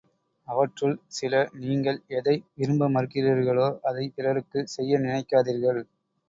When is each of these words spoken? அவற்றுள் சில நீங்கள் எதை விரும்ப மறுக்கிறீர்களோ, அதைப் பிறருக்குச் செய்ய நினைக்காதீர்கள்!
அவற்றுள் 0.47 0.95
சில 1.09 1.33
நீங்கள் 1.57 1.99
எதை 2.11 2.35
விரும்ப 2.55 2.89
மறுக்கிறீர்களோ, 2.89 3.67
அதைப் 3.83 4.15
பிறருக்குச் 4.17 4.73
செய்ய 4.75 4.99
நினைக்காதீர்கள்! 4.99 5.81